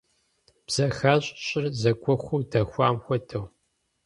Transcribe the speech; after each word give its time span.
Бзэхащ, 0.65 1.23
щӀыр 1.45 1.65
зэгуэхуу 1.81 2.41
дэхуам 2.51 2.95
хуэдэу. 3.03 3.45